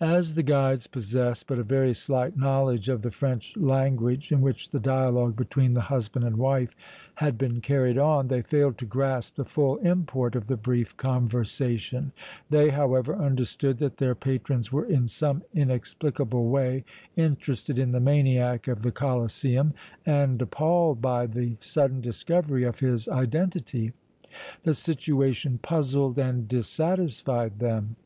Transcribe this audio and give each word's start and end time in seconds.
As 0.00 0.36
the 0.36 0.42
guides 0.42 0.86
possessed 0.86 1.48
but 1.48 1.58
a 1.58 1.62
very 1.64 1.92
slight 1.92 2.34
knowledge 2.34 2.88
of 2.88 3.02
the 3.02 3.10
French 3.10 3.54
language, 3.58 4.32
in 4.32 4.40
which 4.40 4.70
the 4.70 4.80
dialogue 4.80 5.36
between 5.36 5.74
the 5.74 5.82
husband 5.92 6.24
and 6.24 6.38
wife 6.38 6.74
had 7.16 7.36
been 7.36 7.60
carried 7.60 7.98
on, 7.98 8.28
they 8.28 8.40
failed 8.40 8.78
to 8.78 8.86
grasp 8.86 9.36
the 9.36 9.44
full 9.44 9.76
import 9.80 10.34
of 10.34 10.46
the 10.46 10.56
brief 10.56 10.96
conversation; 10.96 12.10
they, 12.48 12.70
however, 12.70 13.14
understood 13.16 13.76
that 13.80 13.98
their 13.98 14.14
patrons 14.14 14.72
were 14.72 14.86
in 14.86 15.08
some 15.08 15.42
inexplicable 15.52 16.48
way 16.48 16.82
interested 17.14 17.78
in 17.78 17.92
the 17.92 18.00
maniac 18.00 18.66
of 18.66 18.80
the 18.80 18.92
Colosseum 18.92 19.74
and 20.06 20.40
appalled 20.40 21.02
by 21.02 21.26
the 21.26 21.58
sudden 21.60 22.00
discovery 22.00 22.64
of 22.64 22.80
his 22.80 23.10
identity. 23.10 23.92
The 24.62 24.72
situation 24.72 25.58
puzzled 25.58 26.18
and 26.18 26.48
dissatisfied 26.48 27.58
them. 27.58 27.96